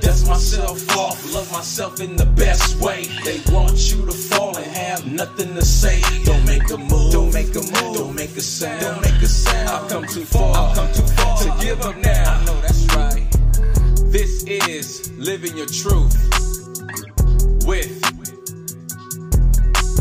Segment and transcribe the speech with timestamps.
[0.00, 3.04] Dust myself off, love myself in the best way.
[3.24, 6.00] They want you to fall and have nothing to say.
[6.24, 9.26] Don't make a move, don't make a move, don't make a sound, don't make a
[9.26, 9.68] sound.
[9.68, 12.34] I've come too far, I've come too far to give up now.
[12.34, 13.26] I know that's right.
[14.10, 16.16] This is Living Your Truth
[17.66, 18.02] with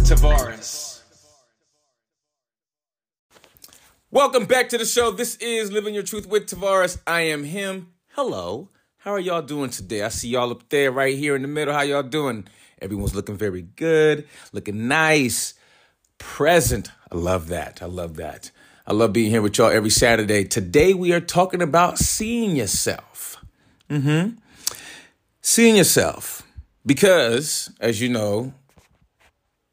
[0.07, 1.01] Tavares.
[4.09, 5.11] Welcome back to the show.
[5.11, 7.01] This is Living Your Truth with Tavares.
[7.05, 7.93] I am him.
[8.13, 8.69] Hello.
[9.05, 10.01] How are y'all doing today?
[10.01, 11.75] I see y'all up there right here in the middle.
[11.75, 12.47] How y'all doing?
[12.81, 15.53] Everyone's looking very good, looking nice,
[16.17, 16.89] present.
[17.11, 17.83] I love that.
[17.83, 18.49] I love that.
[18.87, 20.43] I love being here with y'all every Saturday.
[20.43, 23.45] Today we are talking about seeing yourself.
[23.91, 24.39] Mm-hmm.
[25.39, 26.41] Seeing yourself.
[26.83, 28.55] Because, as you know,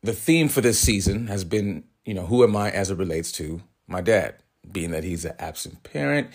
[0.03, 3.33] the theme for this season has been, you know, who am I as it relates
[3.33, 4.35] to my dad,
[4.71, 6.29] being that he's an absent parent.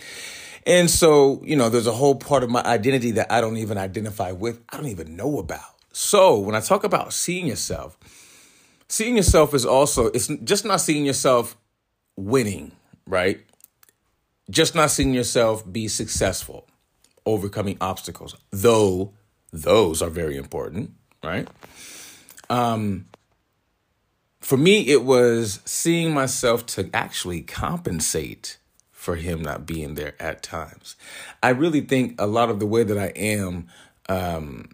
[0.67, 3.77] And so, you know, there's a whole part of my identity that I don't even
[3.77, 5.61] identify with, I don't even know about.
[5.93, 7.97] So when I talk about seeing yourself,
[8.89, 11.55] seeing yourself is also, it's just not seeing yourself
[12.17, 12.73] winning,
[13.07, 13.39] right?
[14.49, 16.67] Just not seeing yourself be successful
[17.25, 19.13] overcoming obstacles, though
[19.53, 20.91] those are very important,
[21.23, 21.47] right?
[22.49, 23.07] Um,
[24.41, 28.57] for me, it was seeing myself to actually compensate
[29.08, 30.95] for him not being there at times.
[31.41, 33.67] I really think a lot of the way that I am,
[34.09, 34.72] um,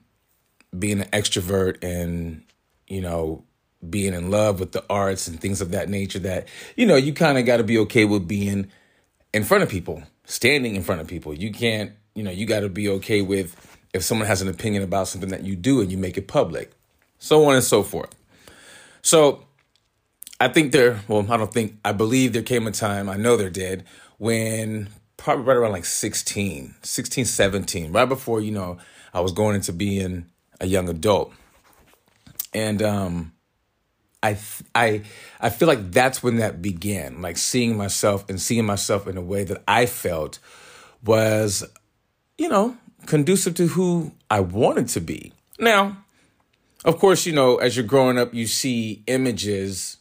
[0.77, 2.43] being an extrovert and,
[2.87, 3.45] you know,
[3.87, 7.13] being in love with the arts and things of that nature, that, you know, you
[7.13, 8.71] kind of got to be okay with being
[9.33, 11.33] in front of people, standing in front of people.
[11.33, 13.55] You can't you know, you got to be okay with
[13.93, 16.71] if someone has an opinion about something that you do and you make it public,
[17.17, 18.13] so on and so forth.
[19.01, 19.45] So
[20.39, 23.37] I think there, well, I don't think, I believe there came a time, I know
[23.37, 23.85] they're dead,
[24.23, 28.77] when probably right around like 16, 16, 17, right before, you know,
[29.13, 30.27] I was going into being
[30.61, 31.33] a young adult.
[32.53, 33.33] And, um,
[34.21, 34.37] I,
[34.73, 35.01] I,
[35.41, 39.21] I feel like that's when that began, like seeing myself and seeing myself in a
[39.21, 40.39] way that I felt
[41.03, 41.65] was
[42.37, 45.33] you know, conducive to who I wanted to be.
[45.59, 45.97] Now,
[46.85, 49.97] of course, you know, as you're growing up, you see images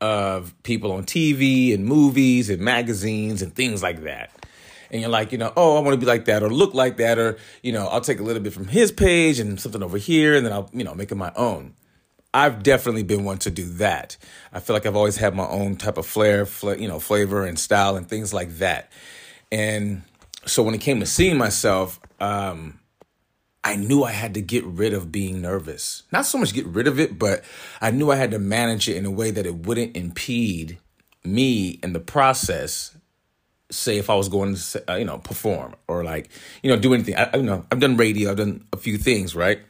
[0.00, 4.30] of people on TV and movies and magazines and things like that.
[4.90, 6.96] And you're like, you know, oh, I want to be like that or look like
[6.96, 9.98] that, or, you know, I'll take a little bit from his page and something over
[9.98, 11.74] here, and then I'll, you know, make it my own.
[12.32, 14.16] I've definitely been one to do that.
[14.52, 16.46] I feel like I've always had my own type of flair,
[16.78, 18.90] you know, flavor and style and things like that.
[19.50, 20.02] And
[20.46, 22.80] so when it came to seeing myself, um,
[23.68, 26.04] I knew I had to get rid of being nervous.
[26.10, 27.44] Not so much get rid of it, but
[27.82, 30.78] I knew I had to manage it in a way that it wouldn't impede
[31.22, 32.96] me in the process.
[33.70, 36.30] Say if I was going to, uh, you know, perform or like,
[36.62, 37.14] you know, do anything.
[37.14, 39.60] I, you know, I've done radio, I've done a few things, right?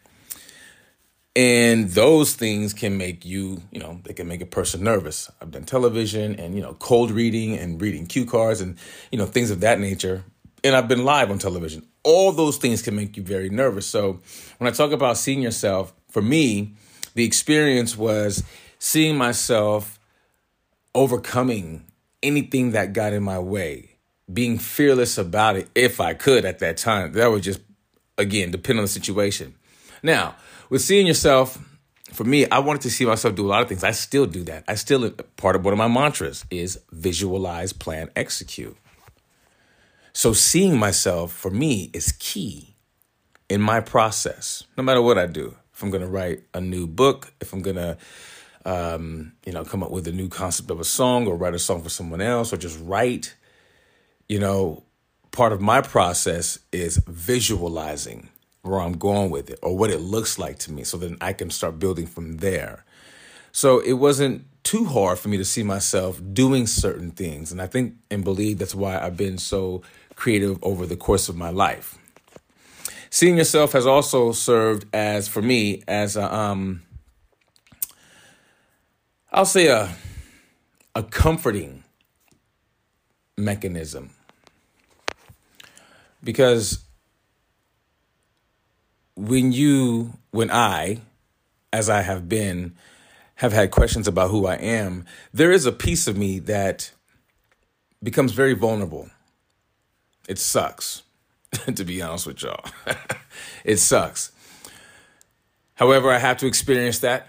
[1.34, 5.28] And those things can make you, you know, they can make a person nervous.
[5.42, 8.78] I've done television and, you know, cold reading and reading cue cards and,
[9.10, 10.22] you know, things of that nature
[10.64, 11.86] and I've been live on television.
[12.08, 13.86] All those things can make you very nervous.
[13.86, 14.20] So
[14.56, 16.72] when I talk about seeing yourself, for me,
[17.12, 18.42] the experience was
[18.78, 20.00] seeing myself
[20.94, 21.84] overcoming
[22.22, 23.90] anything that got in my way,
[24.32, 27.12] being fearless about it if I could at that time.
[27.12, 27.60] That would just,
[28.16, 29.54] again, depend on the situation.
[30.02, 30.34] Now,
[30.70, 31.58] with seeing yourself,
[32.14, 33.84] for me, I wanted to see myself do a lot of things.
[33.84, 34.64] I still do that.
[34.66, 38.78] I still, part of one of my mantras is visualize, plan, execute.
[40.18, 42.74] So seeing myself for me is key
[43.48, 45.54] in my process, no matter what I do.
[45.72, 47.96] If I'm going to write a new book, if I'm going to,
[48.64, 51.58] um, you know, come up with a new concept of a song or write a
[51.60, 53.36] song for someone else or just write,
[54.28, 54.82] you know,
[55.30, 58.28] part of my process is visualizing
[58.62, 61.32] where I'm going with it or what it looks like to me so then I
[61.32, 62.84] can start building from there.
[63.52, 67.52] So it wasn't too hard for me to see myself doing certain things.
[67.52, 69.82] And I think and believe that's why I've been so
[70.18, 71.96] creative over the course of my life.
[73.08, 76.82] Seeing yourself has also served as, for me, as a, um,
[79.30, 79.94] I'll say a,
[80.96, 81.84] a comforting
[83.36, 84.10] mechanism.
[86.24, 86.80] Because
[89.14, 91.00] when you, when I
[91.72, 92.74] as I have been,
[93.36, 96.90] have had questions about who I am, there is a piece of me that
[98.02, 99.10] becomes very vulnerable.
[100.28, 101.02] It sucks,
[101.74, 102.64] to be honest with y'all.
[103.64, 104.30] it sucks.
[105.74, 107.28] However, I have to experience that.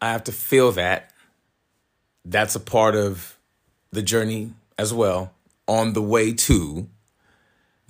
[0.00, 1.10] I have to feel that.
[2.24, 3.38] That's a part of
[3.92, 5.32] the journey as well
[5.66, 6.88] on the way to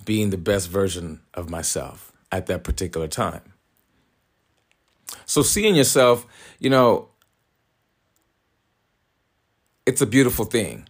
[0.05, 3.41] being the best version of myself at that particular time.
[5.25, 6.25] So, seeing yourself,
[6.59, 7.09] you know,
[9.85, 10.87] it's a beautiful thing.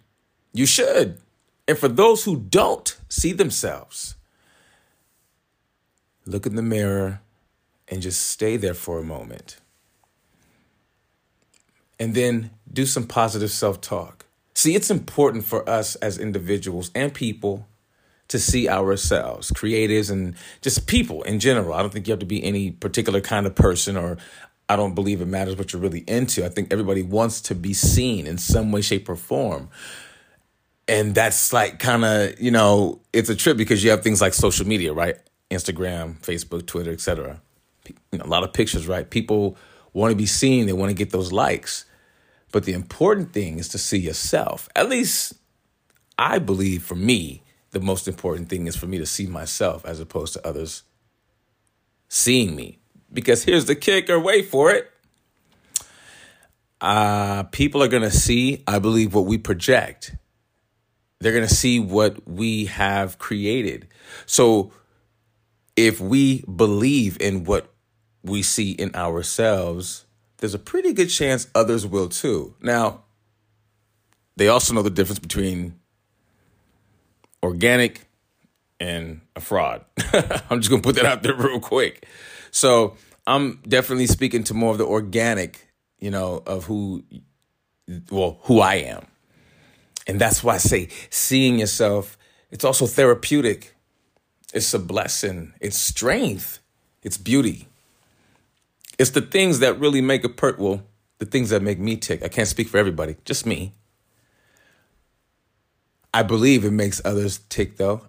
[0.53, 1.19] You should.
[1.67, 4.15] And for those who don't see themselves,
[6.25, 7.21] look in the mirror
[7.87, 9.57] and just stay there for a moment.
[11.99, 14.25] And then do some positive self talk.
[14.53, 17.67] See, it's important for us as individuals and people
[18.27, 21.73] to see ourselves, creatives and just people in general.
[21.73, 24.17] I don't think you have to be any particular kind of person or
[24.67, 26.43] I don't believe it matters what you're really into.
[26.43, 29.69] I think everybody wants to be seen in some way, shape, or form.
[30.87, 34.33] And that's like kind of, you know, it's a trip because you have things like
[34.33, 35.15] social media, right?
[35.49, 37.41] Instagram, Facebook, Twitter, etc.
[38.11, 39.09] You know, a lot of pictures, right?
[39.09, 39.57] People
[39.93, 41.85] want to be seen, they want to get those likes.
[42.51, 44.69] But the important thing is to see yourself.
[44.75, 45.33] At least
[46.17, 47.41] I believe for me,
[47.71, 50.83] the most important thing is for me to see myself as opposed to others
[52.07, 52.79] seeing me.
[53.11, 54.89] Because here's the kicker wait for it.
[56.79, 60.15] Uh, people are going to see, I believe, what we project.
[61.19, 63.87] They're going to see what we have created.
[64.25, 64.71] So
[65.75, 67.73] if we believe in what
[68.23, 70.05] we see in ourselves,
[70.37, 72.55] there's a pretty good chance others will too.
[72.61, 73.03] Now,
[74.35, 75.79] they also know the difference between
[77.41, 78.07] organic
[78.79, 79.85] and a fraud.
[80.49, 82.07] I'm just going to put that out there real quick.
[82.51, 82.95] So
[83.25, 85.67] I'm definitely speaking to more of the organic,
[85.99, 87.03] you know, of who,
[88.11, 89.07] well, who I am.
[90.07, 92.17] And that's why I say seeing yourself,
[92.51, 93.75] it's also therapeutic.
[94.53, 95.53] It's a blessing.
[95.59, 96.59] It's strength.
[97.03, 97.67] It's beauty.
[98.97, 100.83] It's the things that really make a per well,
[101.19, 102.23] the things that make me tick.
[102.23, 103.73] I can't speak for everybody, just me.
[106.13, 108.01] I believe it makes others tick, though.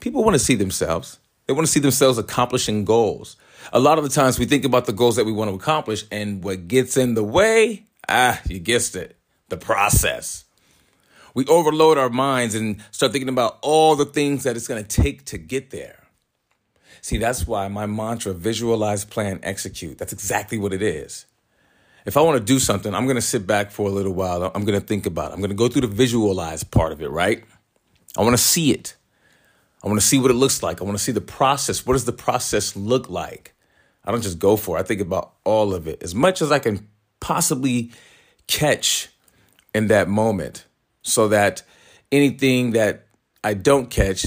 [0.00, 1.18] People want to see themselves.
[1.46, 3.36] They want to see themselves accomplishing goals.
[3.72, 6.04] A lot of the times we think about the goals that we want to accomplish,
[6.10, 9.18] and what gets in the way, ah, you guessed it,
[9.50, 10.44] the process.
[11.34, 15.02] We overload our minds and start thinking about all the things that it's going to
[15.02, 16.08] take to get there.
[17.02, 19.98] See, that's why my mantra visualize, plan, execute.
[19.98, 21.26] That's exactly what it is.
[22.06, 24.50] If I want to do something, I'm going to sit back for a little while.
[24.54, 25.34] I'm going to think about it.
[25.34, 27.44] I'm going to go through the visualize part of it, right?
[28.16, 28.96] I want to see it.
[29.82, 30.80] I want to see what it looks like.
[30.80, 31.86] I want to see the process.
[31.86, 33.54] What does the process look like?
[34.04, 34.80] I don't just go for it.
[34.80, 36.88] I think about all of it as much as I can
[37.20, 37.92] possibly
[38.46, 39.08] catch
[39.74, 40.64] in that moment
[41.10, 41.62] so that
[42.12, 43.06] anything that
[43.42, 44.26] I don't catch,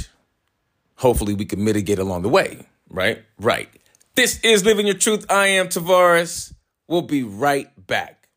[0.95, 3.23] hopefully we can mitigate along the way, right?
[3.39, 3.69] Right.
[4.15, 5.25] This is Living Your Truth.
[5.29, 6.53] I am Tavares.
[6.87, 8.27] We'll be right back.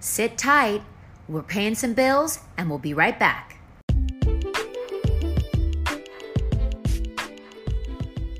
[0.00, 0.82] Sit tight.
[1.28, 3.58] We're paying some bills and we'll be right back.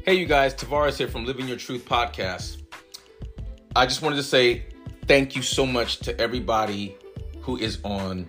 [0.05, 2.63] Hey, you guys, Tavares here from Living Your Truth podcast.
[3.77, 4.67] I just wanted to say
[5.07, 6.97] thank you so much to everybody
[7.43, 8.29] who is on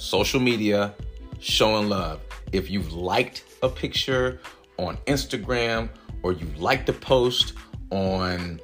[0.00, 0.94] social media
[1.40, 2.20] showing love.
[2.52, 4.40] If you've liked a picture
[4.78, 5.90] on Instagram
[6.22, 7.52] or you liked a post
[7.90, 8.60] on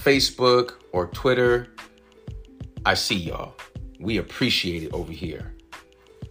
[0.00, 1.68] Facebook or Twitter,
[2.84, 3.56] I see y'all.
[3.98, 5.54] We appreciate it over here.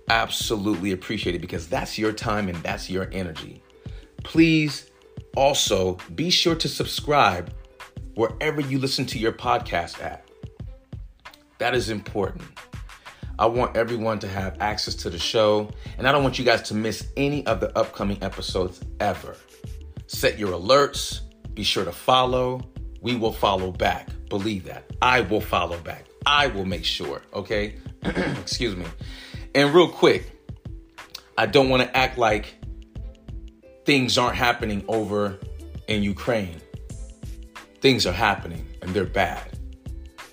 [0.10, 3.64] Absolutely appreciate it because that's your time and that's your energy.
[4.24, 4.92] Please
[5.36, 7.52] also be sure to subscribe
[8.14, 10.30] wherever you listen to your podcast at.
[11.58, 12.44] That is important.
[13.38, 16.62] I want everyone to have access to the show, and I don't want you guys
[16.64, 19.36] to miss any of the upcoming episodes ever.
[20.08, 21.22] Set your alerts,
[21.54, 22.62] be sure to follow.
[23.02, 24.10] We will follow back.
[24.30, 24.90] Believe that.
[25.02, 26.06] I will follow back.
[26.26, 27.76] I will make sure, okay?
[28.04, 28.86] Excuse me.
[29.54, 30.32] And real quick,
[31.38, 32.56] I don't want to act like
[33.86, 35.38] things aren't happening over
[35.88, 36.62] in Ukraine.
[37.82, 39.60] Things are happening and they're bad.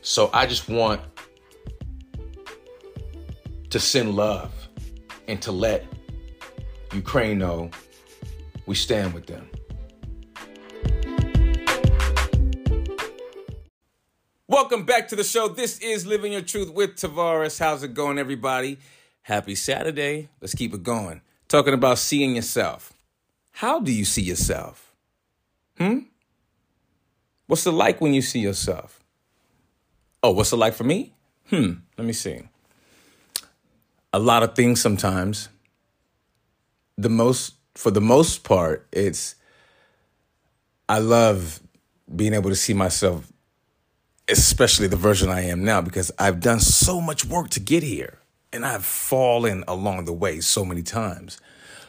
[0.01, 1.01] So I just want
[3.73, 4.53] to send love
[5.29, 5.87] and to let
[6.93, 7.71] Ukraine know
[8.67, 9.49] we stand with them.
[14.47, 15.49] Welcome back to the show.
[15.49, 17.59] This is Living Your Truth with Tavares.
[17.59, 18.79] How's it going, everybody?
[19.23, 20.29] Happy Saturday.
[20.43, 21.23] Let's keep it going.
[21.49, 22.93] Talking about seeing yourself.
[23.53, 24.95] How do you see yourself?
[25.79, 26.01] Hmm?
[27.47, 29.03] What's it like when you see yourself?
[30.23, 31.15] Oh, what's it like for me?
[31.49, 32.43] Hmm, let me see.
[34.13, 35.49] A lot of things sometimes.
[36.99, 39.35] The most, for the most part, it's,
[40.89, 41.61] I love
[42.15, 43.33] being able to see myself,
[44.29, 48.19] especially the version I am now, because I've done so much work to get here
[48.53, 51.41] and I've fallen along the way so many times.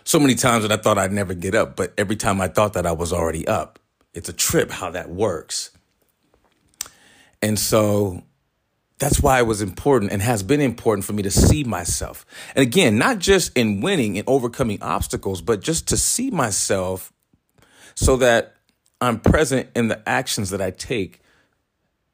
[0.06, 2.74] So many times that I thought I'd never get up, but every time I thought
[2.74, 3.80] that I was already up.
[4.14, 5.72] It's a trip how that works.
[7.42, 8.24] And so
[9.04, 12.26] that's why it was important and has been important for me to see myself.
[12.56, 17.12] And again, not just in winning and overcoming obstacles, but just to see myself
[17.96, 18.56] so that
[19.02, 21.20] I'm present in the actions that I take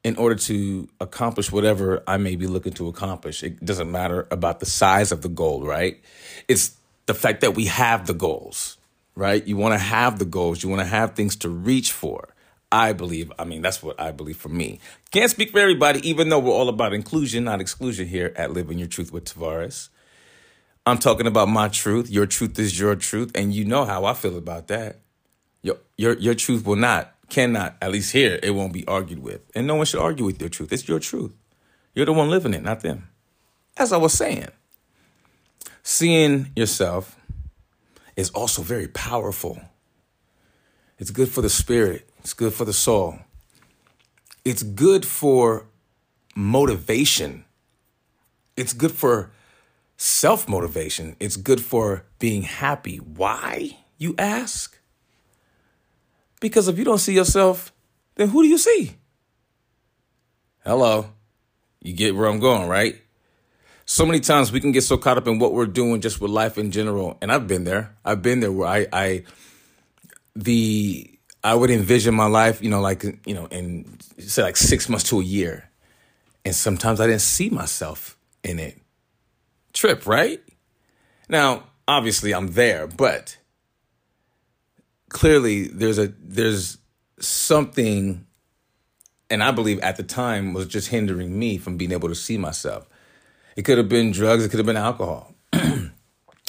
[0.02, 3.44] in order to accomplish whatever I may be looking to accomplish.
[3.44, 6.00] It doesn't matter about the size of the goal, right?
[6.48, 8.78] It's the fact that we have the goals,
[9.14, 9.46] right?
[9.46, 12.34] You want to have the goals, you want to have things to reach for.
[12.72, 14.78] I believe, I mean, that's what I believe for me.
[15.10, 18.78] Can't speak for everybody, even though we're all about inclusion, not exclusion here at Living
[18.78, 19.88] Your Truth with Tavares.
[20.86, 22.08] I'm talking about my truth.
[22.08, 25.00] Your truth is your truth, and you know how I feel about that.
[25.62, 29.42] Your your your truth will not, cannot, at least here, it won't be argued with.
[29.54, 30.72] And no one should argue with your truth.
[30.72, 31.32] It's your truth.
[31.94, 33.08] You're the one living it, not them.
[33.76, 34.48] As I was saying,
[35.82, 37.16] seeing yourself
[38.16, 39.60] is also very powerful.
[40.98, 42.09] It's good for the spirit.
[42.20, 43.18] It's good for the soul.
[44.44, 45.66] It's good for
[46.34, 47.44] motivation.
[48.56, 49.30] It's good for
[49.96, 51.16] self motivation.
[51.20, 52.96] It's good for being happy.
[52.96, 54.78] Why, you ask?
[56.40, 57.72] Because if you don't see yourself,
[58.16, 58.96] then who do you see?
[60.64, 61.10] Hello.
[61.82, 63.00] You get where I'm going, right?
[63.86, 66.30] So many times we can get so caught up in what we're doing just with
[66.30, 67.18] life in general.
[67.20, 67.96] And I've been there.
[68.04, 69.24] I've been there where I, I
[70.36, 71.10] the
[71.42, 75.08] I would envision my life, you know, like you know, in say like six months
[75.10, 75.70] to a year,
[76.44, 78.78] and sometimes I didn't see myself in it.
[79.72, 80.40] Trip, right?
[81.28, 83.38] Now, obviously, I'm there, but
[85.08, 86.78] clearly, there's a there's
[87.20, 88.26] something,
[89.30, 92.36] and I believe at the time was just hindering me from being able to see
[92.36, 92.86] myself.
[93.56, 94.44] It could have been drugs.
[94.44, 95.92] It could have been alcohol, and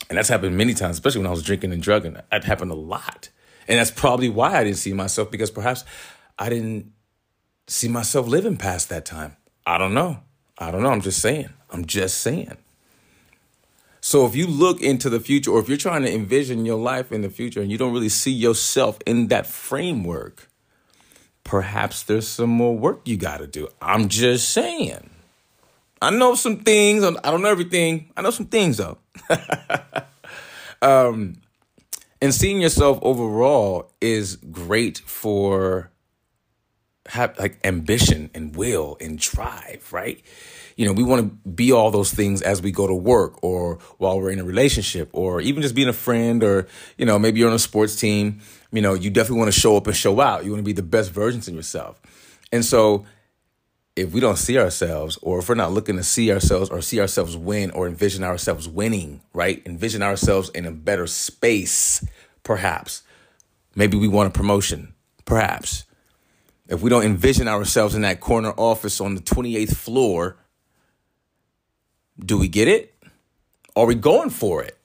[0.09, 2.17] that's happened many times, especially when I was drinking and drugging.
[2.29, 3.29] That happened a lot.
[3.71, 5.85] And that's probably why I didn't see myself because perhaps
[6.37, 6.91] I didn't
[7.67, 9.37] see myself living past that time.
[9.65, 10.19] I don't know.
[10.57, 10.89] I don't know.
[10.89, 11.47] I'm just saying.
[11.69, 12.57] I'm just saying.
[14.01, 17.13] So if you look into the future or if you're trying to envision your life
[17.13, 20.49] in the future and you don't really see yourself in that framework,
[21.45, 23.69] perhaps there's some more work you got to do.
[23.81, 25.09] I'm just saying.
[26.01, 27.05] I know some things.
[27.05, 28.09] I don't know everything.
[28.17, 28.97] I know some things though.
[30.81, 31.40] um,
[32.21, 35.91] and seeing yourself overall is great for
[37.07, 40.21] have like ambition and will and drive, right?
[40.77, 43.79] You know, we want to be all those things as we go to work or
[43.97, 47.39] while we're in a relationship or even just being a friend or, you know, maybe
[47.39, 48.39] you're on a sports team.
[48.71, 50.45] You know, you definitely want to show up and show out.
[50.45, 51.99] You want to be the best versions of yourself.
[52.51, 53.05] And so
[53.95, 56.99] if we don't see ourselves or if we're not looking to see ourselves or see
[56.99, 59.61] ourselves win or envision ourselves winning, right?
[59.65, 62.05] Envision ourselves in a better space,
[62.43, 63.03] perhaps.
[63.75, 64.93] Maybe we want a promotion,
[65.25, 65.85] perhaps.
[66.67, 70.37] If we don't envision ourselves in that corner office on the 28th floor,
[72.17, 72.93] do we get it?
[73.75, 74.77] Are we going for it?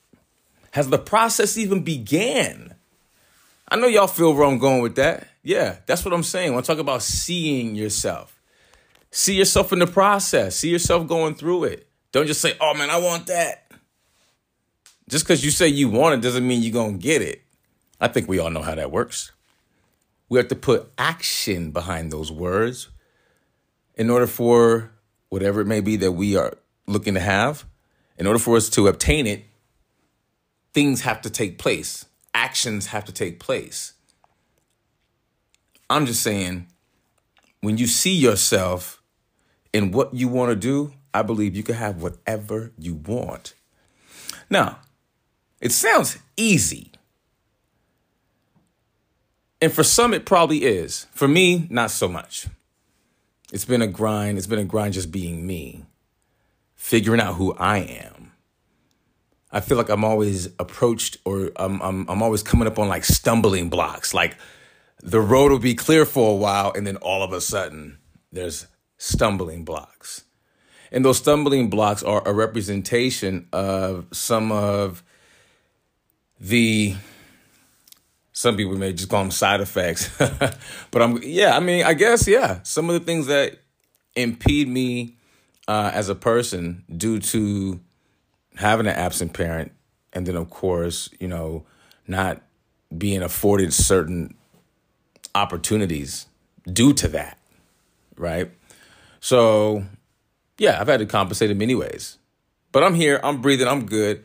[0.72, 2.74] Has the process even began?
[3.68, 5.28] I know y'all feel where I'm going with that.
[5.42, 6.52] Yeah, that's what I'm saying.
[6.52, 8.35] When I talk about seeing yourself.
[9.16, 10.56] See yourself in the process.
[10.56, 11.88] See yourself going through it.
[12.12, 13.72] Don't just say, oh man, I want that.
[15.08, 17.40] Just because you say you want it doesn't mean you're going to get it.
[17.98, 19.32] I think we all know how that works.
[20.28, 22.90] We have to put action behind those words
[23.94, 24.92] in order for
[25.30, 26.52] whatever it may be that we are
[26.86, 27.64] looking to have.
[28.18, 29.46] In order for us to obtain it,
[30.74, 32.04] things have to take place,
[32.34, 33.94] actions have to take place.
[35.88, 36.66] I'm just saying,
[37.62, 38.95] when you see yourself
[39.72, 43.54] in what you want to do, I believe you can have whatever you want.
[44.50, 44.78] Now,
[45.60, 46.92] it sounds easy.
[49.60, 51.06] And for some, it probably is.
[51.12, 52.46] For me, not so much.
[53.52, 54.38] It's been a grind.
[54.38, 55.84] It's been a grind just being me,
[56.74, 58.32] figuring out who I am.
[59.50, 63.04] I feel like I'm always approached or I'm, I'm, I'm always coming up on like
[63.04, 64.12] stumbling blocks.
[64.12, 64.36] Like
[65.02, 67.98] the road will be clear for a while, and then all of a sudden,
[68.32, 68.66] there's
[68.98, 70.24] stumbling blocks.
[70.92, 75.02] And those stumbling blocks are a representation of some of
[76.40, 76.94] the
[78.32, 80.10] some people may just call them side effects.
[80.18, 83.58] but I'm yeah, I mean, I guess yeah, some of the things that
[84.14, 85.16] impede me
[85.66, 87.80] uh, as a person due to
[88.56, 89.72] having an absent parent,
[90.12, 91.64] and then of course, you know,
[92.06, 92.42] not
[92.96, 94.34] being afforded certain
[95.34, 96.26] opportunities
[96.70, 97.38] due to that,
[98.16, 98.50] right?
[99.26, 99.84] So,
[100.56, 102.16] yeah, I've had to compensate in many ways,
[102.70, 104.22] but I'm here, I'm breathing, I'm good.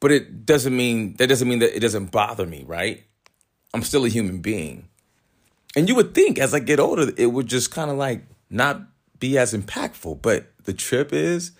[0.00, 3.04] But it doesn't mean that doesn't mean that it doesn't bother me, right?
[3.74, 4.88] I'm still a human being.
[5.76, 8.80] And you would think as I get older, it would just kind of like not
[9.18, 10.22] be as impactful.
[10.22, 11.52] But the trip is,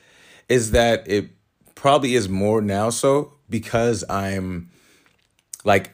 [0.48, 1.28] is that it
[1.74, 4.70] probably is more now so because I'm
[5.62, 5.90] like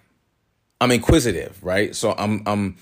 [0.81, 1.92] I'm inquisitive, right?
[1.97, 2.76] So I'm I'm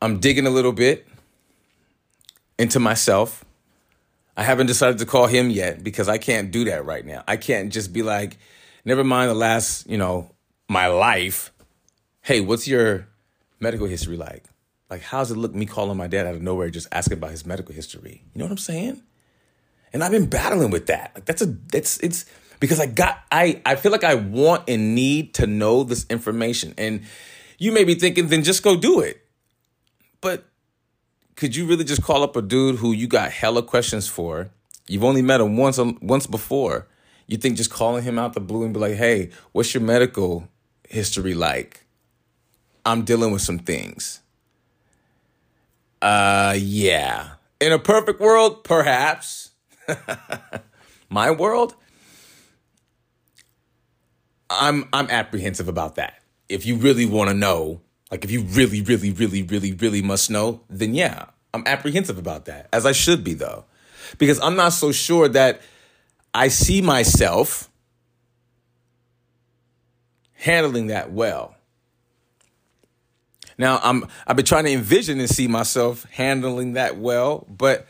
[0.00, 1.08] I'm digging a little bit
[2.58, 3.44] into myself.
[4.36, 7.24] I haven't decided to call him yet because I can't do that right now.
[7.26, 8.36] I can't just be like,
[8.84, 10.30] never mind the last, you know,
[10.68, 11.52] my life.
[12.20, 13.06] Hey, what's your
[13.60, 14.44] medical history like?
[14.90, 17.46] Like, how's it look me calling my dad out of nowhere, just asking about his
[17.46, 18.22] medical history?
[18.34, 19.02] You know what I'm saying?
[19.92, 21.12] And I've been battling with that.
[21.14, 22.26] Like, that's a, that's, it's
[22.60, 26.74] because I got, I, I feel like I want and need to know this information.
[26.76, 27.02] And
[27.58, 29.22] you may be thinking, then just go do it.
[30.20, 30.44] But
[31.36, 34.50] could you really just call up a dude who you got hella questions for?
[34.88, 36.88] You've only met him once once before.
[37.26, 40.48] You think just calling him out the blue and be like, "Hey, what's your medical
[40.88, 41.84] history like?"
[42.84, 44.20] I'm dealing with some things.
[46.00, 47.34] Uh yeah.
[47.60, 49.50] In a perfect world, perhaps.
[51.10, 51.74] My world,
[54.48, 56.20] I'm I'm apprehensive about that.
[56.48, 60.30] If you really want to know like if you really, really, really, really, really must
[60.30, 63.64] know, then yeah, I'm apprehensive about that, as I should be though,
[64.18, 65.60] because I'm not so sure that
[66.34, 67.70] I see myself
[70.34, 71.56] handling that well.
[73.58, 77.86] Now I'm I've been trying to envision and see myself handling that well, but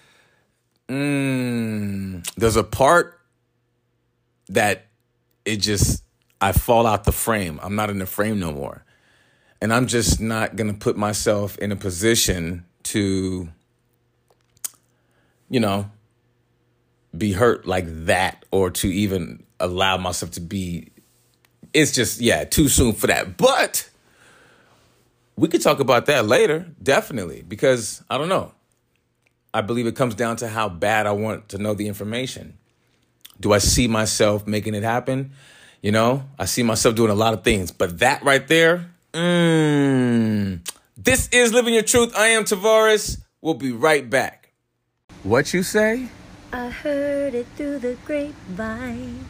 [0.88, 3.20] mm, there's a part
[4.48, 4.86] that
[5.44, 6.04] it just
[6.40, 7.58] I fall out the frame.
[7.62, 8.84] I'm not in the frame no more.
[9.60, 13.48] And I'm just not going to put myself in a position to,
[15.48, 15.90] you know,
[17.16, 20.88] be hurt like that or to even allow myself to be.
[21.72, 23.36] It's just, yeah, too soon for that.
[23.36, 23.88] But
[25.36, 28.52] we could talk about that later, definitely, because I don't know.
[29.52, 32.58] I believe it comes down to how bad I want to know the information.
[33.40, 35.32] Do I see myself making it happen?
[35.82, 40.60] You know, I see myself doing a lot of things, but that right there, Mmm.
[40.94, 42.14] This is Living Your Truth.
[42.14, 43.22] I am Tavares.
[43.40, 44.52] We'll be right back.
[45.22, 46.08] What you say?
[46.52, 49.24] I heard it through the grapevine.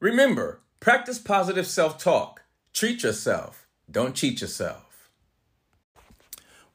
[0.00, 2.42] Remember, practice positive self talk.
[2.72, 3.68] Treat yourself.
[3.88, 5.08] Don't cheat yourself.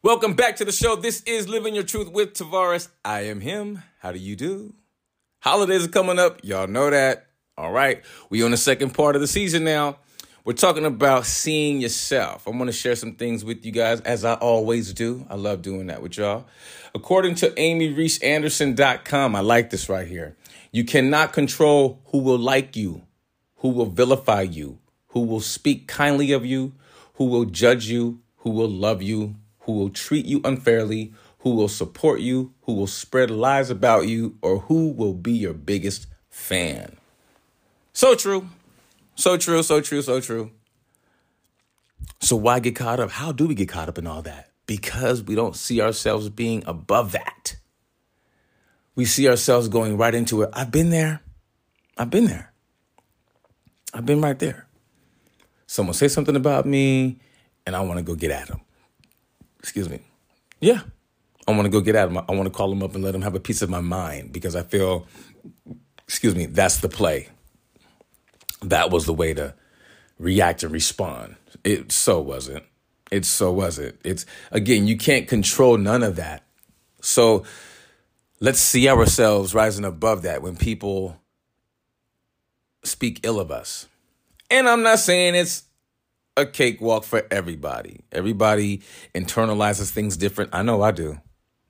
[0.01, 0.95] Welcome back to the show.
[0.95, 2.87] This is Living Your Truth with Tavares.
[3.03, 3.83] I am him.
[3.99, 4.75] How do you do?
[5.41, 6.39] Holidays are coming up.
[6.41, 7.27] Y'all know that.
[7.57, 8.01] All right.
[8.29, 9.97] We on the second part of the season now.
[10.47, 12.47] We're talking about seeing yourself.
[12.47, 15.27] I want to share some things with you guys, as I always do.
[15.29, 16.45] I love doing that with y'all.
[16.95, 20.37] According to AmyReesAnderson.com, I like this right here.
[20.71, 23.01] You cannot control who will like you,
[23.57, 26.71] who will vilify you, who will speak kindly of you,
[27.15, 31.67] who will judge you, who will love you, who will treat you unfairly, who will
[31.67, 36.95] support you, who will spread lies about you, or who will be your biggest fan.
[37.91, 38.47] So true.
[39.17, 40.51] So true, so true, so true.
[42.21, 43.09] So why get caught up?
[43.09, 44.51] How do we get caught up in all that?
[44.67, 47.55] Because we don't see ourselves being above that.
[48.95, 50.49] We see ourselves going right into it.
[50.53, 51.21] I've been there.
[51.97, 52.53] I've been there.
[53.91, 54.67] I've been right there.
[55.65, 57.17] Someone say something about me,
[57.65, 58.61] and I want to go get at them.
[59.59, 59.99] Excuse me.
[60.59, 60.81] Yeah,
[61.47, 62.17] I want to go get at them.
[62.17, 64.31] I want to call them up and let them have a piece of my mind
[64.31, 65.07] because I feel,
[66.07, 67.29] excuse me, that's the play
[68.61, 69.53] that was the way to
[70.19, 71.35] react and respond.
[71.63, 72.63] It so wasn't.
[73.11, 73.99] It so wasn't.
[74.03, 76.43] It's again, you can't control none of that.
[77.01, 77.43] So
[78.39, 81.17] let's see ourselves rising above that when people
[82.83, 83.87] speak ill of us.
[84.49, 85.63] And I'm not saying it's
[86.35, 88.01] a cakewalk for everybody.
[88.11, 88.81] Everybody
[89.13, 90.51] internalizes things different.
[90.53, 91.19] I know I do.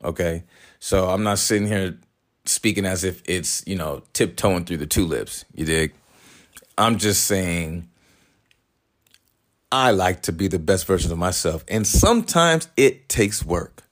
[0.03, 0.43] Okay.
[0.79, 1.97] So I'm not sitting here
[2.45, 5.45] speaking as if it's, you know, tiptoeing through the tulips.
[5.55, 5.93] You dig?
[6.77, 7.89] I'm just saying
[9.71, 11.63] I like to be the best version of myself.
[11.67, 13.83] And sometimes it takes work.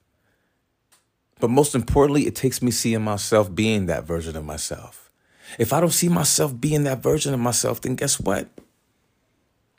[1.38, 5.10] But most importantly, it takes me seeing myself being that version of myself.
[5.58, 8.48] If I don't see myself being that version of myself, then guess what?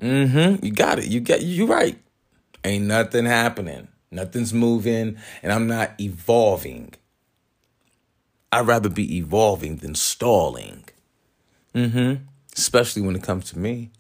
[0.02, 0.64] Mm-hmm.
[0.64, 1.06] You got it.
[1.08, 1.98] You get you right.
[2.64, 3.88] Ain't nothing happening.
[4.12, 6.94] Nothing's moving, and I'm not evolving.
[8.52, 10.86] I'd rather be evolving than stalling.
[11.76, 12.24] Mm-hmm.
[12.58, 13.92] Especially when it comes to me.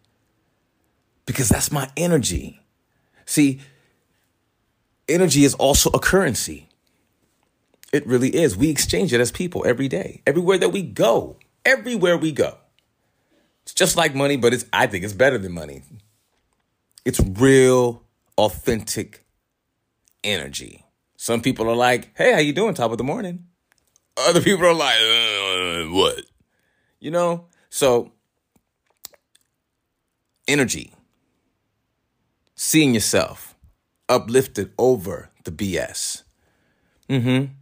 [1.25, 2.59] Because that's my energy.
[3.25, 3.61] See,
[5.07, 6.67] energy is also a currency.
[7.93, 8.57] It really is.
[8.57, 12.57] We exchange it as people every day, everywhere that we go, everywhere we go.
[13.63, 15.83] It's just like money, but it's I think it's better than money.
[17.05, 18.03] It's real,
[18.37, 19.25] authentic
[20.23, 20.85] energy.
[21.17, 22.73] Some people are like, "Hey, how you doing?
[22.73, 23.47] Top of the morning."
[24.17, 26.25] Other people are like, uh, "What?"
[26.99, 27.47] You know.
[27.69, 28.11] So,
[30.47, 30.93] energy,
[32.55, 33.55] seeing yourself
[34.09, 36.23] uplifted over the BS.
[37.09, 37.53] Mm-hmm.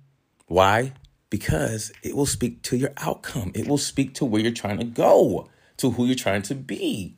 [0.48, 0.94] Why?
[1.30, 3.52] Because it will speak to your outcome.
[3.56, 7.16] It will speak to where you're trying to go, to who you're trying to be.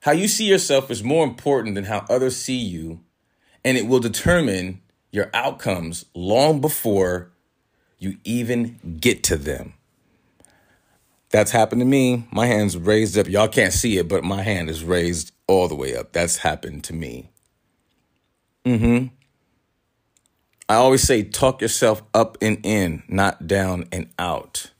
[0.00, 3.00] How you see yourself is more important than how others see you,
[3.64, 4.80] and it will determine
[5.12, 7.32] your outcomes long before
[7.98, 9.74] you even get to them.
[11.30, 12.26] That's happened to me.
[12.32, 13.28] My hand's raised up.
[13.28, 16.12] Y'all can't see it, but my hand is raised all the way up.
[16.12, 17.30] That's happened to me.
[18.64, 19.06] Mm-hmm.
[20.68, 24.70] I always say talk yourself up and in, not down and out.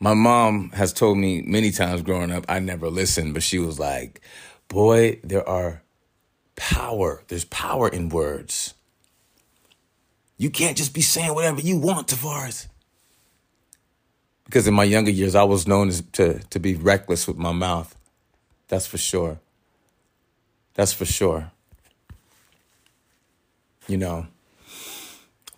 [0.00, 3.78] My mom has told me many times growing up, I never listened, but she was
[3.78, 4.20] like,
[4.68, 5.82] Boy, there are
[6.56, 7.22] power.
[7.28, 8.74] There's power in words.
[10.36, 12.68] You can't just be saying whatever you want, Tavares.
[14.44, 17.52] Because in my younger years, I was known as, to, to be reckless with my
[17.52, 17.96] mouth.
[18.68, 19.38] That's for sure.
[20.74, 21.50] That's for sure.
[23.86, 24.26] You know,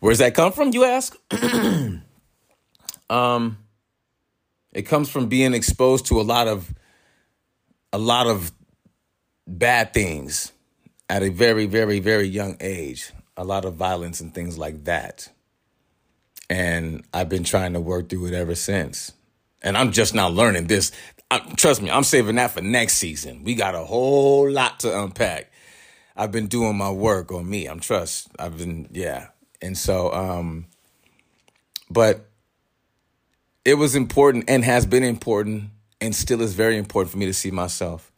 [0.01, 1.16] where's that come from, you ask?
[3.11, 3.59] um,
[4.72, 6.75] it comes from being exposed to a lot of
[7.92, 8.53] a lot of
[9.46, 10.53] bad things
[11.09, 13.12] at a very, very, very young age.
[13.37, 15.31] A lot of violence and things like that.
[16.49, 19.13] And I've been trying to work through it ever since.
[19.63, 20.93] And I'm just now learning this.
[21.31, 23.43] I, trust me, I'm saving that for next season.
[23.43, 25.51] We got a whole lot to unpack.
[26.17, 27.67] I've been doing my work on me.
[27.67, 28.29] I'm trust.
[28.39, 29.29] I've been yeah.
[29.61, 30.67] And so um
[31.91, 32.29] but
[33.65, 37.35] it was important and has been important and still is very important for me to
[37.35, 38.13] see myself.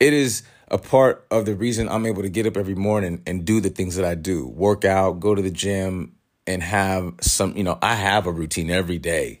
[0.00, 3.44] It is a part of the reason I'm able to get up every morning and
[3.44, 4.46] do the things that I do.
[4.48, 8.70] Work out, go to the gym and have some, you know, I have a routine
[8.70, 9.40] every day,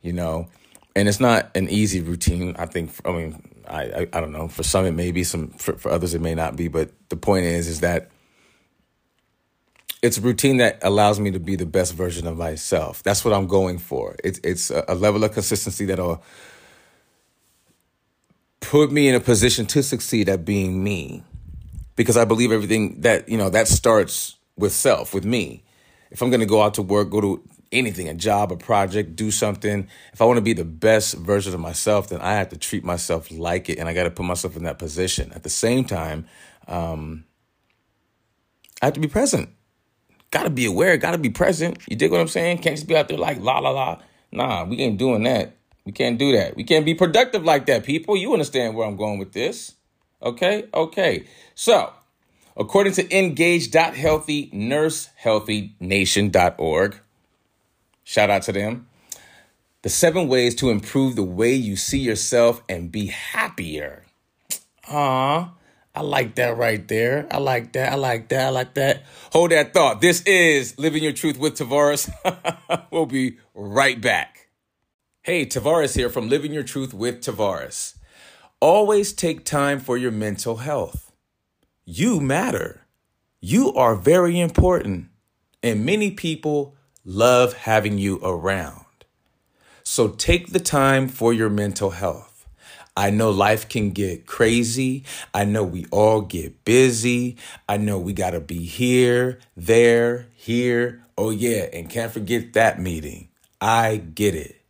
[0.00, 0.48] you know.
[0.94, 2.54] And it's not an easy routine.
[2.58, 4.48] I think I mean I, I, I don't know.
[4.48, 5.24] For some, it may be.
[5.24, 6.68] Some for, for others, it may not be.
[6.68, 8.10] But the point is, is that
[10.02, 13.02] it's a routine that allows me to be the best version of myself.
[13.02, 14.16] That's what I'm going for.
[14.22, 16.22] It's it's a, a level of consistency that'll
[18.60, 21.22] put me in a position to succeed at being me,
[21.96, 25.62] because I believe everything that you know that starts with self, with me.
[26.12, 29.16] If I'm going to go out to work, go to anything, a job, a project,
[29.16, 32.50] do something, if I want to be the best version of myself, then I have
[32.50, 35.32] to treat myself like it and I got to put myself in that position.
[35.32, 36.26] At the same time,
[36.68, 37.24] um,
[38.82, 39.48] I have to be present.
[40.30, 41.78] Got to be aware, got to be present.
[41.88, 42.58] You dig what I'm saying?
[42.58, 43.98] Can't just be out there like la la la.
[44.30, 45.56] Nah, we ain't doing that.
[45.84, 46.56] We can't do that.
[46.56, 48.16] We can't be productive like that, people.
[48.16, 49.74] You understand where I'm going with this.
[50.22, 50.68] Okay?
[50.72, 51.26] Okay.
[51.54, 51.92] So,
[52.56, 57.00] according to engage.healthy, nursehealthynation.org,
[58.04, 58.88] Shout out to them.
[59.82, 64.04] The seven ways to improve the way you see yourself and be happier.
[64.88, 65.54] Ah,
[65.94, 67.26] I like that right there.
[67.30, 67.92] I like that.
[67.92, 68.46] I like that.
[68.46, 69.04] I like that.
[69.32, 70.00] Hold that thought.
[70.00, 72.10] This is Living Your Truth with Tavares.
[72.90, 74.48] we'll be right back.
[75.22, 77.96] Hey, Tavares here from Living Your Truth with Tavares.
[78.60, 81.11] Always take time for your mental health.
[81.84, 82.86] You matter.
[83.40, 85.08] You are very important.
[85.64, 88.84] And many people love having you around.
[89.82, 92.46] So take the time for your mental health.
[92.96, 95.02] I know life can get crazy.
[95.34, 97.36] I know we all get busy.
[97.68, 101.04] I know we got to be here, there, here.
[101.18, 101.66] Oh, yeah.
[101.72, 103.28] And can't forget that meeting.
[103.60, 104.60] I get it.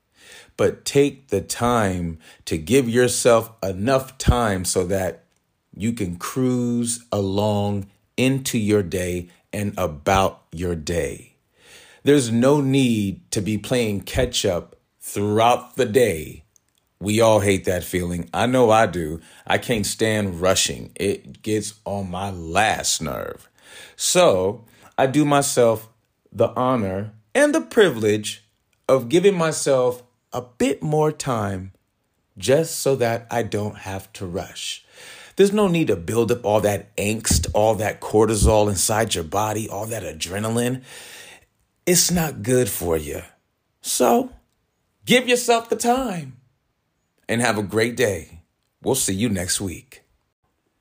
[0.56, 5.24] But take the time to give yourself enough time so that
[5.74, 11.34] you can cruise along into your day and about your day.
[12.04, 16.44] There's no need to be playing catch up throughout the day.
[17.00, 18.28] We all hate that feeling.
[18.32, 19.20] I know I do.
[19.46, 23.48] I can't stand rushing, it gets on my last nerve.
[23.96, 24.64] So
[24.96, 25.88] I do myself
[26.32, 28.44] the honor and the privilege
[28.88, 31.72] of giving myself a bit more time
[32.38, 34.84] just so that I don't have to rush.
[35.36, 39.68] There's no need to build up all that angst, all that cortisol inside your body,
[39.68, 40.82] all that adrenaline.
[41.86, 43.22] It's not good for you.
[43.80, 44.30] So
[45.04, 46.36] give yourself the time
[47.28, 48.42] and have a great day.
[48.82, 50.02] We'll see you next week.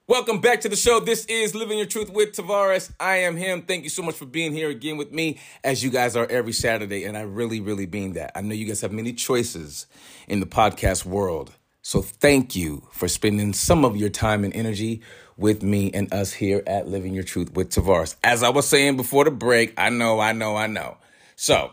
[0.07, 0.99] Welcome back to the show.
[0.99, 2.91] This is Living Your Truth with Tavares.
[2.99, 3.61] I am him.
[3.61, 6.51] Thank you so much for being here again with me, as you guys are every
[6.51, 7.05] Saturday.
[7.05, 8.33] And I really, really mean that.
[8.35, 9.85] I know you guys have many choices
[10.27, 11.53] in the podcast world.
[11.81, 15.01] So thank you for spending some of your time and energy
[15.37, 18.15] with me and us here at Living Your Truth with Tavares.
[18.23, 20.97] As I was saying before the break, I know, I know, I know.
[21.35, 21.71] So,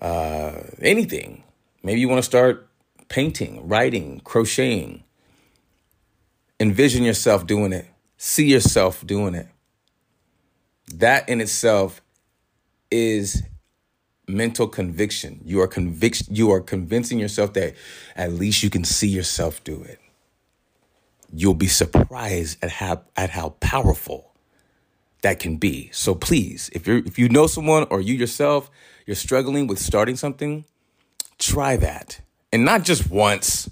[0.00, 1.42] uh, anything,
[1.82, 2.68] Maybe you want to start
[3.08, 5.04] painting, writing, crocheting.
[6.60, 7.86] Envision yourself doing it.
[8.16, 9.46] See yourself doing it.
[10.92, 12.02] That in itself
[12.90, 13.42] is
[14.28, 15.40] mental conviction.
[15.44, 17.74] You are convict you are convincing yourself that
[18.16, 20.00] at least you can see yourself do it.
[21.32, 24.32] You'll be surprised at how at how powerful
[25.22, 25.90] that can be.
[25.92, 28.70] So please, if you if you know someone or you yourself,
[29.06, 30.64] you're struggling with starting something,
[31.38, 32.20] try that.
[32.52, 33.70] And not just once.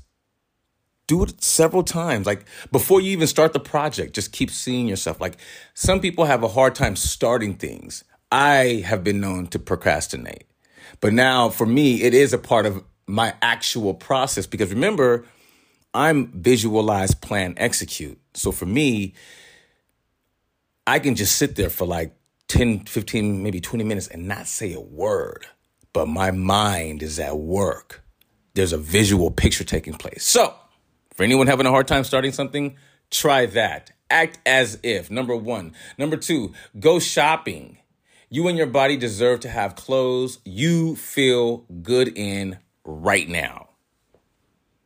[1.09, 2.27] Do it several times.
[2.27, 5.21] Like before you even start the project, just keep seeing yourself.
[5.21, 5.37] Like
[5.73, 8.03] some people have a hard time starting things.
[8.37, 10.44] I have been known to procrastinate.
[11.01, 15.25] But now for me, it is a part of my actual process because remember,
[15.94, 18.20] I'm visualize, plan, execute.
[18.35, 19.14] So for me,
[20.87, 22.14] I can just sit there for like
[22.49, 25.46] 10, 15, maybe 20 minutes and not say a word
[25.96, 28.05] but my mind is at work.
[28.53, 30.27] There's a visual picture taking place.
[30.27, 30.55] So,
[31.14, 32.77] for anyone having a hard time starting something,
[33.11, 33.92] try that.
[34.11, 35.11] Act as if.
[35.11, 35.72] Number one.
[35.96, 37.79] Number two, go shopping.
[38.28, 43.68] You and your body deserve to have clothes you feel good in right now.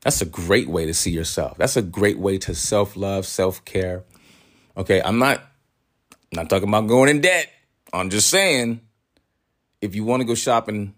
[0.03, 1.59] That's a great way to see yourself.
[1.59, 4.05] That's a great way to self love, self care.
[4.76, 5.42] Okay, I'm not
[6.33, 7.50] not talking about going in debt.
[7.92, 8.81] I'm just saying
[9.81, 10.94] if you want to go shopping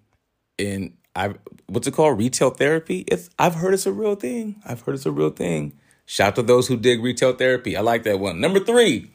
[0.58, 1.34] in I
[1.66, 2.18] what's it called?
[2.18, 3.04] Retail therapy?
[3.08, 4.62] It's I've heard it's a real thing.
[4.64, 5.74] I've heard it's a real thing.
[6.06, 7.76] Shout to those who dig retail therapy.
[7.76, 8.40] I like that one.
[8.40, 9.10] Number three,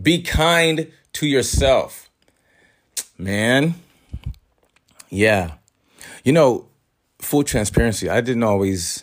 [0.00, 2.07] be kind to yourself.
[3.18, 3.74] Man,
[5.10, 5.52] yeah.
[6.24, 6.66] You know,
[7.20, 9.02] full transparency, I didn't always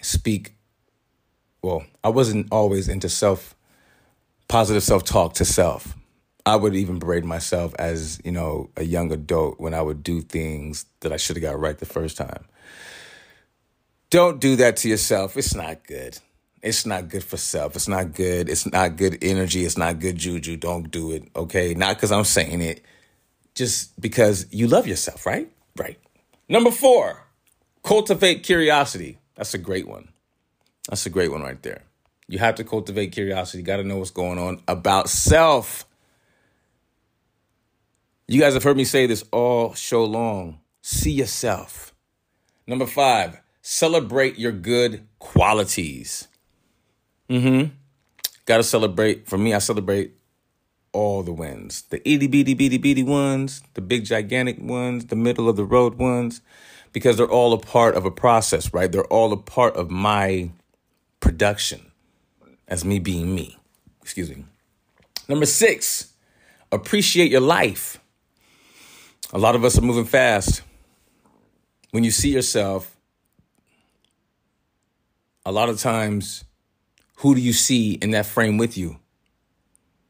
[0.00, 0.54] speak,
[1.62, 3.54] well, I wasn't always into self,
[4.48, 5.96] positive self talk to self.
[6.46, 10.20] I would even berate myself as, you know, a young adult when I would do
[10.20, 12.44] things that I should have got right the first time.
[14.08, 15.36] Don't do that to yourself.
[15.36, 16.18] It's not good.
[16.62, 17.76] It's not good for self.
[17.76, 18.48] It's not good.
[18.48, 19.64] It's not good energy.
[19.64, 20.56] It's not good juju.
[20.56, 21.28] Don't do it.
[21.36, 21.74] Okay.
[21.74, 22.82] Not because I'm saying it,
[23.54, 25.50] just because you love yourself, right?
[25.76, 25.98] Right.
[26.48, 27.26] Number four,
[27.82, 29.18] cultivate curiosity.
[29.36, 30.08] That's a great one.
[30.88, 31.82] That's a great one right there.
[32.28, 33.58] You have to cultivate curiosity.
[33.58, 35.86] You got to know what's going on about self.
[38.28, 40.60] You guys have heard me say this all show long.
[40.82, 41.92] See yourself.
[42.66, 46.28] Number five, celebrate your good qualities.
[47.28, 47.74] Mm-hmm.
[48.46, 49.28] Gotta celebrate.
[49.28, 50.16] For me, I celebrate
[50.92, 51.82] all the wins.
[51.82, 55.94] The itty bitty bitty bitty ones, the big gigantic ones, the middle of the road
[55.94, 56.40] ones,
[56.92, 58.90] because they're all a part of a process, right?
[58.90, 60.50] They're all a part of my
[61.20, 61.92] production
[62.68, 63.58] as me being me.
[64.02, 64.44] Excuse me.
[65.28, 66.12] Number six,
[66.72, 68.00] appreciate your life.
[69.32, 70.62] A lot of us are moving fast.
[71.92, 72.96] When you see yourself,
[75.46, 76.44] a lot of times,
[77.16, 78.98] who do you see in that frame with you?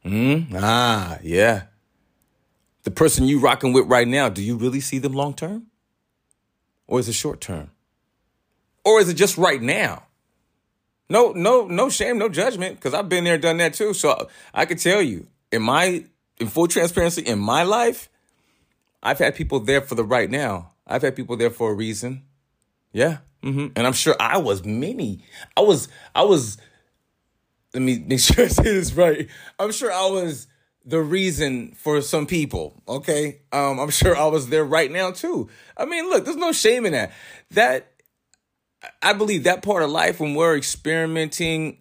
[0.02, 0.54] Hmm?
[0.54, 1.64] Ah, yeah.
[2.84, 5.66] The person you rocking with right now, do you really see them long term?
[6.86, 7.70] Or is it short term?
[8.84, 10.04] Or is it just right now?
[11.08, 13.92] No, no, no shame, no judgment, because I've been there, done that too.
[13.92, 16.04] So I can tell you, in my
[16.38, 18.08] in full transparency, in my life,
[19.02, 20.72] I've had people there for the right now.
[20.86, 22.22] I've had people there for a reason.
[22.92, 23.18] Yeah.
[23.42, 23.68] Mm-hmm.
[23.76, 25.20] And I'm sure I was many.
[25.56, 26.58] I was, I was,
[27.74, 29.28] let me make sure I say this right.
[29.58, 30.46] I'm sure I was
[30.84, 32.82] the reason for some people.
[32.88, 33.42] Okay.
[33.52, 35.48] Um, I'm sure I was there right now too.
[35.76, 37.12] I mean, look, there's no shame in that.
[37.52, 37.92] That
[39.02, 41.78] I believe that part of life when we're experimenting,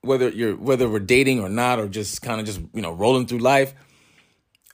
[0.00, 3.26] whether you're whether we're dating or not, or just kind of just you know rolling
[3.26, 3.74] through life,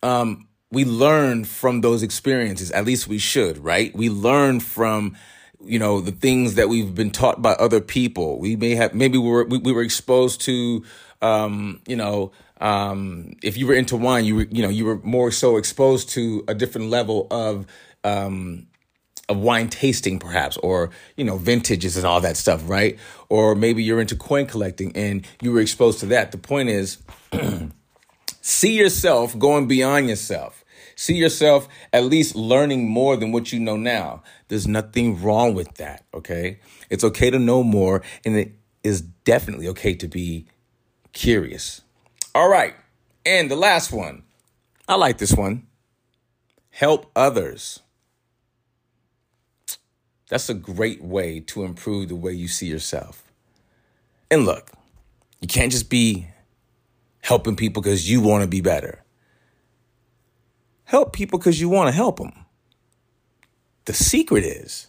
[0.03, 2.71] um, we learn from those experiences.
[2.71, 3.95] At least we should, right?
[3.95, 5.17] We learn from
[5.65, 8.39] you know the things that we've been taught by other people.
[8.39, 10.85] We may have maybe we were we, we were exposed to
[11.23, 14.99] um, you know um, if you were into wine, you were you know you were
[14.99, 17.67] more so exposed to a different level of
[18.05, 18.67] um,
[19.29, 22.99] of wine tasting perhaps or you know vintages and all that stuff right?
[23.29, 26.33] Or maybe you're into coin collecting and you were exposed to that.
[26.33, 26.99] The point is
[28.41, 30.60] see yourself going beyond yourself
[31.01, 34.23] see yourself at least learning more than what you know now.
[34.49, 36.61] There's nothing wrong with that okay?
[36.91, 38.53] It's okay to know more and it
[38.85, 40.47] is definitely okay to be
[41.13, 41.81] curious.
[42.35, 42.75] All right
[43.25, 44.25] and the last one.
[44.87, 45.67] I like this one.
[46.71, 47.81] Help others.
[50.29, 53.25] That's a great way to improve the way you see yourself.
[54.31, 54.71] And look,
[55.41, 56.29] you can't just be
[57.23, 59.03] helping people because you want to be better.
[60.91, 62.33] Help people because you want to help them.
[63.85, 64.89] The secret is,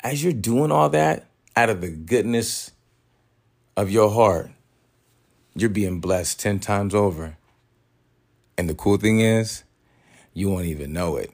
[0.00, 1.26] as you're doing all that
[1.56, 2.70] out of the goodness
[3.76, 4.50] of your heart,
[5.54, 7.36] you're being blessed 10 times over.
[8.58, 9.64] And the cool thing is,
[10.34, 11.30] you won't even know it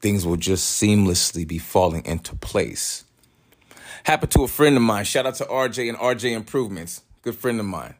[0.00, 3.04] things will just seamlessly be falling into place.
[4.04, 5.04] Happened to a friend of mine.
[5.04, 7.02] Shout out to RJ and RJ Improvements.
[7.22, 7.94] Good friend of mine.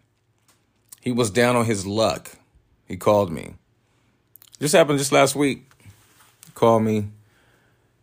[1.00, 2.30] He was down on his luck.
[2.86, 3.56] He called me.
[4.60, 5.70] Just happened just last week.
[6.46, 7.08] He called me.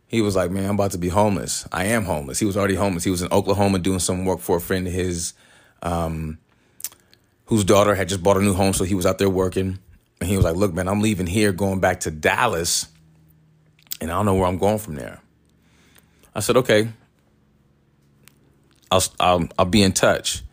[0.07, 1.67] He was like, Man, I'm about to be homeless.
[1.71, 2.39] I am homeless.
[2.39, 3.03] He was already homeless.
[3.03, 5.33] He was in Oklahoma doing some work for a friend of his
[5.81, 6.37] um,
[7.45, 8.73] whose daughter had just bought a new home.
[8.73, 9.79] So he was out there working.
[10.21, 12.87] And he was like, Look, man, I'm leaving here, going back to Dallas
[14.01, 15.21] and I don't know where I'm going from there.
[16.33, 16.89] I said, okay,
[18.91, 20.43] I'll, I'll, I'll be in touch.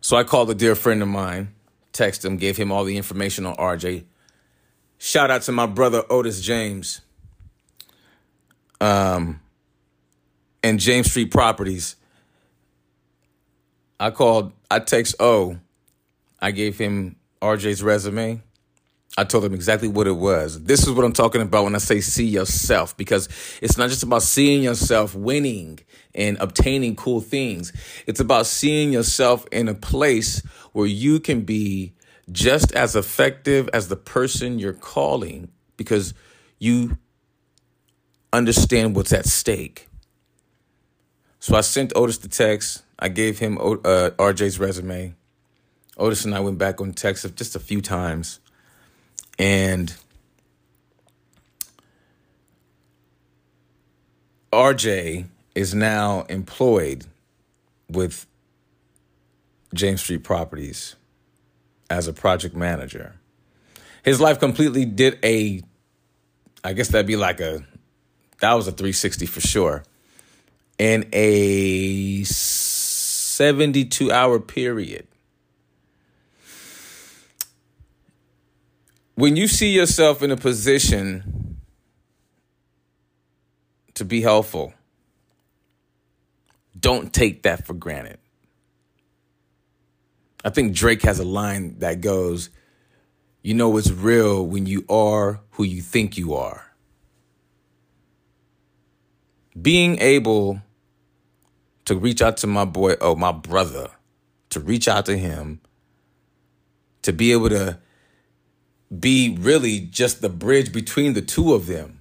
[0.00, 1.54] So I called a dear friend of mine,
[1.92, 4.04] texted him, gave him all the information on RJ.
[4.98, 7.00] Shout out to my brother Otis James,
[8.80, 9.40] um,
[10.62, 11.96] and James Street Properties.
[14.00, 15.58] I called, I text O.
[16.40, 18.42] I gave him RJ's resume.
[19.16, 20.62] I told him exactly what it was.
[20.64, 23.28] This is what I'm talking about when I say see yourself, because
[23.62, 25.78] it's not just about seeing yourself winning
[26.14, 27.72] and obtaining cool things.
[28.06, 31.93] It's about seeing yourself in a place where you can be
[32.30, 36.14] just as effective as the person you're calling because
[36.58, 36.96] you
[38.32, 39.88] understand what's at stake.
[41.40, 42.82] So I sent Otis the text.
[42.98, 45.14] I gave him uh, RJ's resume.
[45.96, 48.40] Otis and I went back on text just a few times
[49.38, 49.94] and
[54.52, 57.06] RJ is now employed
[57.88, 58.26] with
[59.72, 60.94] James Street Properties
[61.90, 63.14] as a project manager.
[64.04, 65.62] His life completely did a,
[66.62, 67.64] I guess that'd be like a,
[68.40, 69.84] that was a 360 for sure.
[70.78, 75.06] In a 72 hour period.
[79.14, 81.60] when you see yourself in a position
[83.94, 84.74] to be helpful,
[86.78, 88.18] don't take that for granted.
[90.44, 92.50] I think Drake has a line that goes,
[93.42, 96.74] You know it's real when you are who you think you are.
[99.60, 100.60] Being able
[101.86, 103.88] to reach out to my boy, oh, my brother,
[104.50, 105.60] to reach out to him,
[107.02, 107.78] to be able to
[108.98, 112.00] be really just the bridge between the two of them.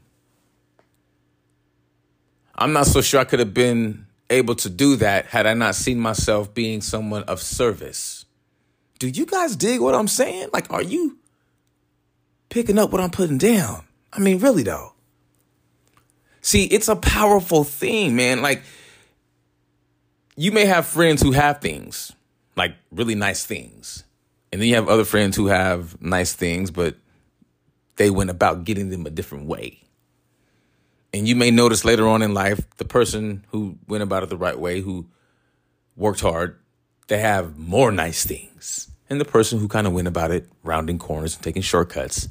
[2.56, 5.76] I'm not so sure I could have been able to do that had I not
[5.76, 8.13] seen myself being someone of service.
[9.04, 10.52] Do you guys dig what I'm saying?
[10.54, 11.18] Like, are you
[12.48, 13.84] picking up what I'm putting down?
[14.14, 14.94] I mean, really, though.
[16.40, 18.42] See, it's a powerful thing, man.
[18.42, 18.64] Like,
[20.38, 22.14] you may have friends who have things,
[22.56, 24.06] like really nice things.
[24.54, 26.96] And then you have other friends who have nice things, but
[27.98, 29.82] they went about getting them a different way.
[31.14, 34.38] And you may notice later on in life, the person who went about it the
[34.38, 35.08] right way, who
[35.98, 36.58] worked hard,
[37.10, 38.90] they have more nice things.
[39.10, 42.30] And the person who kind of went about it rounding corners and taking shortcuts,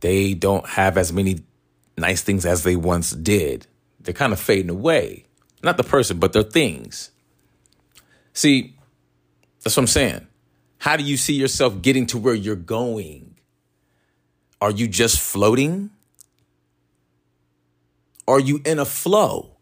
[0.00, 1.40] they don't have as many
[1.96, 3.66] nice things as they once did.
[4.00, 5.26] They're kind of fading away.
[5.62, 7.10] Not the person, but their things.
[8.32, 8.76] See,
[9.62, 10.26] that's what I'm saying.
[10.78, 13.36] How do you see yourself getting to where you're going?
[14.60, 15.90] Are you just floating?
[18.26, 19.56] Are you in a flow?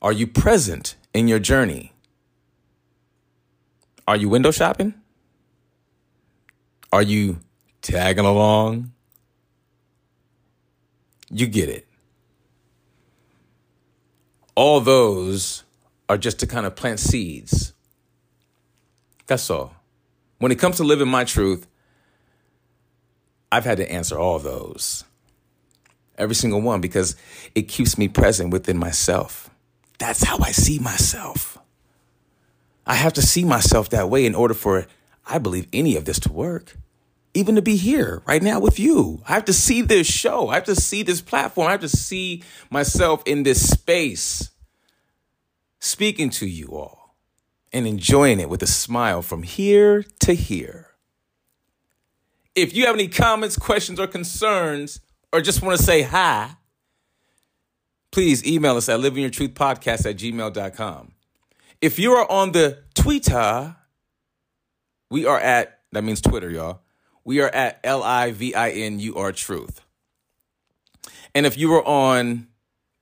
[0.00, 1.91] Are you present in your journey?
[4.12, 4.92] Are you window shopping?
[6.92, 7.40] Are you
[7.80, 8.92] tagging along?
[11.30, 11.88] You get it.
[14.54, 15.64] All those
[16.10, 17.72] are just to kind of plant seeds.
[19.28, 19.76] That's all.
[20.36, 21.66] When it comes to living my truth,
[23.50, 25.04] I've had to answer all those.
[26.18, 27.16] Every single one because
[27.54, 29.48] it keeps me present within myself.
[29.98, 31.61] That's how I see myself.
[32.86, 34.86] I have to see myself that way in order for,
[35.26, 36.76] I believe, any of this to work.
[37.34, 39.22] Even to be here right now with you.
[39.26, 40.48] I have to see this show.
[40.48, 41.68] I have to see this platform.
[41.68, 44.50] I have to see myself in this space
[45.78, 47.16] speaking to you all
[47.72, 50.88] and enjoying it with a smile from here to here.
[52.54, 55.00] If you have any comments, questions, or concerns,
[55.32, 56.56] or just want to say hi,
[58.10, 61.11] please email us at livingyourtruthpodcast at gmail.com.
[61.82, 63.74] If you are on the Twitter,
[65.10, 66.80] we are at, that means Twitter, y'all.
[67.24, 69.80] We are at L I V I N U R Truth.
[71.34, 72.46] And if you are on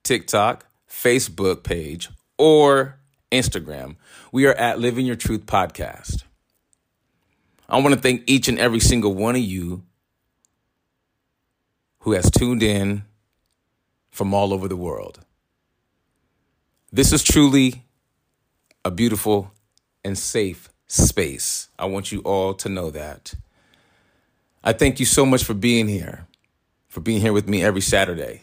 [0.03, 2.09] TikTok, Facebook page,
[2.39, 2.99] or
[3.31, 3.97] Instagram,
[4.33, 6.25] we are at Living Your Truth Podcast.
[7.69, 9.85] I want to thank each and every single one of you
[12.01, 13.05] who has tuned in
[14.11, 15.21] from all over the world.
[16.91, 17.85] This is truly
[18.85, 19.53] a beautiful
[20.05, 21.69] and safe space.
[21.79, 23.35] I want you all to know that.
[24.63, 26.27] I thank you so much for being here,
[26.89, 28.43] for being here with me every Saturday.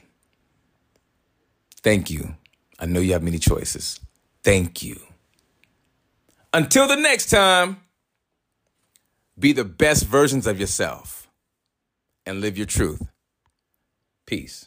[1.81, 2.35] Thank you.
[2.79, 3.99] I know you have many choices.
[4.43, 4.99] Thank you.
[6.53, 7.81] Until the next time,
[9.37, 11.29] be the best versions of yourself
[12.25, 13.01] and live your truth.
[14.25, 14.66] Peace.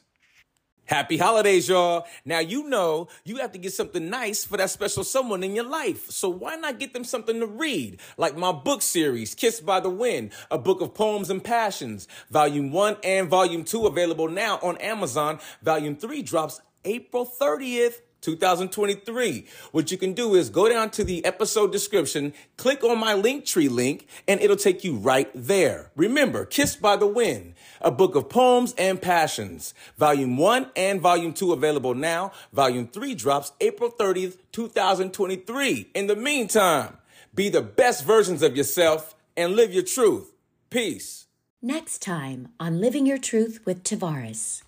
[0.91, 2.05] Happy holidays, y'all.
[2.25, 5.69] Now, you know you have to get something nice for that special someone in your
[5.69, 6.11] life.
[6.11, 8.01] So, why not get them something to read?
[8.17, 12.09] Like my book series, Kissed by the Wind, a book of poems and passions.
[12.29, 15.39] Volume 1 and Volume 2 available now on Amazon.
[15.63, 18.01] Volume 3 drops April 30th.
[18.21, 19.47] 2023.
[19.73, 23.71] What you can do is go down to the episode description, click on my Linktree
[23.71, 25.91] link, and it'll take you right there.
[25.97, 29.75] Remember, Kissed by the Wind, a book of poems and passions.
[29.97, 32.33] Volume 1 and Volume 2 available now.
[32.53, 35.91] Volume 3 drops April 30th, 2023.
[35.95, 36.99] In the meantime,
[37.35, 40.33] be the best versions of yourself and live your truth.
[40.69, 41.27] Peace.
[41.63, 44.63] Next time on Living Your Truth with Tavares.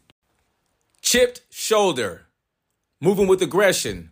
[1.00, 2.26] Chipped shoulder.
[3.00, 4.10] Moving with aggression.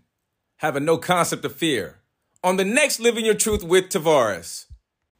[0.56, 1.98] Having no concept of fear.
[2.42, 4.66] On the next Living Your Truth with Tavares.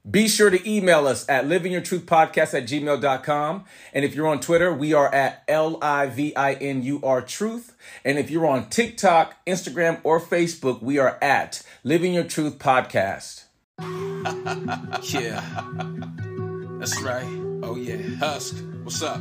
[0.09, 3.65] Be sure to email us at livingyourtruthpodcast at gmail.com.
[3.93, 7.21] And if you're on Twitter, we are at L I V I N U R
[7.21, 7.77] Truth.
[8.05, 13.45] And if you're on TikTok, Instagram, or Facebook, we are at Living Your Truth Podcast.
[15.03, 15.41] Yeah.
[16.79, 17.27] That's right.
[17.63, 17.97] Oh, yeah.
[18.17, 19.21] Husk, what's up?